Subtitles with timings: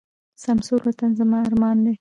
[0.43, 1.89] سمسور وطن زموږ ارمان دی.